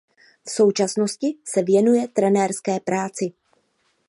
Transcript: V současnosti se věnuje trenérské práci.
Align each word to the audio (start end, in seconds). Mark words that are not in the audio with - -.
V 0.45 0.49
současnosti 0.51 1.35
se 1.47 1.63
věnuje 1.63 2.07
trenérské 2.07 2.79
práci. 2.79 3.31